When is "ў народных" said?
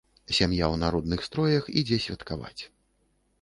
0.67-1.21